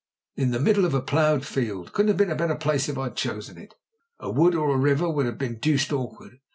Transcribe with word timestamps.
"In 0.35 0.49
the 0.49 0.59
middle 0.59 0.83
of 0.83 0.95
a 0.95 0.99
ploughed 1.01 1.45
field. 1.45 1.93
Couldn't 1.93 2.07
have 2.07 2.17
been 2.17 2.31
a 2.31 2.35
better 2.35 2.55
place 2.55 2.89
if 2.89 2.97
I'd 2.97 3.15
chosen 3.15 3.59
it. 3.59 3.75
A 4.19 4.31
wood 4.31 4.55
or 4.55 4.73
a 4.73 4.79
river 4.79 5.07
would 5.07 5.27
have 5.27 5.37
been 5.37 5.59
deuced 5.59 5.93
awkward. 5.93 6.39